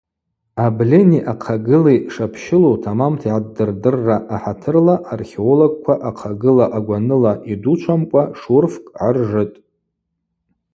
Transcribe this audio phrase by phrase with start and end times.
[0.65, 9.57] Абльыни ахъагыли шапщылу тамамта йгӏаддырдырра ахӏатырла археологква ахъагыла агваныла йдучвамкӏва шурфкӏ гӏаржытӏ.